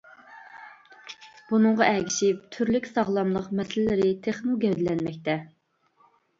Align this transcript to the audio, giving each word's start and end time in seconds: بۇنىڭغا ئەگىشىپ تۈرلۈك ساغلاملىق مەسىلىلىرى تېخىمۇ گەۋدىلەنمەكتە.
بۇنىڭغا 1.51 1.89
ئەگىشىپ 1.89 2.41
تۈرلۈك 2.57 2.89
ساغلاملىق 2.95 3.53
مەسىلىلىرى 3.61 4.11
تېخىمۇ 4.27 4.59
گەۋدىلەنمەكتە. 4.67 5.41